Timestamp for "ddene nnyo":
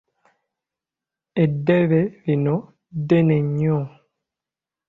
2.97-3.77